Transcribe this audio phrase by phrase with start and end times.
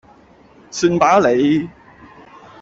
[0.71, 1.69] 算罷啦你